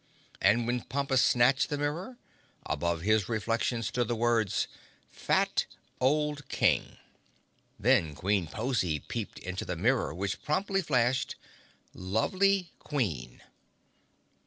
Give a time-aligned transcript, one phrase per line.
[0.41, 2.17] And when Pompus snatched the mirror,
[2.65, 4.67] above his reflection stood the words:
[5.11, 5.67] Fat
[5.99, 6.97] Old King.
[7.79, 11.35] Then Queen Pozy peeped into the mirror, which promptly flashed:
[11.93, 13.43] Lovely Queen.